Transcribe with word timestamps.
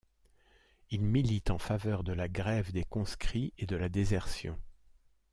Il 0.89 1.03
milite 1.05 1.51
en 1.51 1.59
faveur 1.59 2.03
de 2.03 2.11
la 2.11 2.27
grève 2.27 2.71
des 2.71 2.83
conscrits 2.85 3.53
et 3.59 3.67
de 3.67 3.75
la 3.75 3.87
désertion. 3.87 4.57